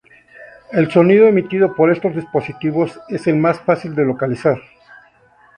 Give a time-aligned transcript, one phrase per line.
[0.71, 4.59] El sonido emitido por estos dispositivos es el más fácil de localizar.